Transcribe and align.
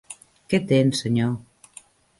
Què 0.53 0.61
tens, 0.71 1.05
senyor? 1.05 1.39